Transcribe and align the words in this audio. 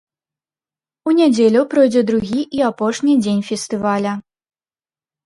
У 1.11 1.11
нядзелю 1.19 1.61
пройдзе 1.73 2.01
другі 2.09 2.41
і 2.61 2.63
апошні 2.69 3.13
дзень 3.23 3.45
фестываля. 3.51 4.15